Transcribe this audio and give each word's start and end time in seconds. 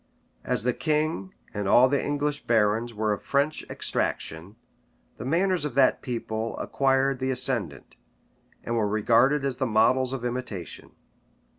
As 0.43 0.63
the 0.63 0.73
king 0.73 1.35
and 1.53 1.67
all 1.67 1.87
the 1.87 2.03
English 2.03 2.45
barons 2.47 2.91
were 2.91 3.13
of 3.13 3.21
French 3.21 3.63
extraction, 3.69 4.55
the 5.17 5.25
manners 5.25 5.63
of 5.63 5.75
that 5.75 6.01
people 6.01 6.57
acquired 6.57 7.19
the 7.19 7.29
ascendant, 7.29 7.93
and 8.63 8.75
were 8.75 8.87
regarded 8.87 9.45
as 9.45 9.57
the 9.57 9.67
models 9.67 10.11
of 10.11 10.25
imitation. 10.25 10.93